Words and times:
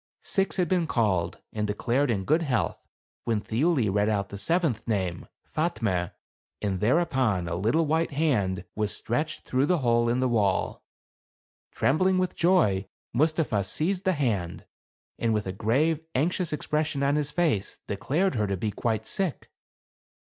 Six 0.23 0.57
had 0.57 0.67
been 0.67 0.87
called, 0.87 1.37
and 1.53 1.67
declared 1.67 2.09
in 2.09 2.25
good 2.25 2.41
health, 2.41 2.87
when 3.25 3.39
Thiuli 3.39 3.87
read 3.93 4.09
out 4.09 4.29
the 4.29 4.37
seventh 4.39 4.87
name, 4.87 5.27
Fatme, 5.55 6.09
and 6.59 6.79
thereupon 6.79 7.47
a 7.47 7.53
little 7.53 7.85
white 7.85 8.09
hand 8.09 8.65
was 8.75 8.91
stretched 8.95 9.41
through 9.41 9.67
the 9.67 9.77
hole 9.85 10.09
in 10.09 10.19
the 10.19 10.27
wall. 10.27 10.81
Trembling 11.71 12.17
with 12.17 12.35
joy, 12.35 12.87
Mustapha 13.13 13.63
seized 13.63 14.03
the 14.03 14.13
hand, 14.13 14.65
and 15.19 15.35
with 15.35 15.45
a 15.45 15.51
grave, 15.51 15.99
anxious 16.15 16.51
expression 16.51 17.03
on 17.03 17.15
his 17.15 17.29
face, 17.29 17.79
declared 17.85 18.33
her 18.33 18.47
to 18.47 18.57
be 18.57 18.71
quite 18.71 19.05
sick. 19.05 19.51